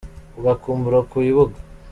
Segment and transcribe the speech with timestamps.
[0.39, 1.57] Ugakumbura ku ibuga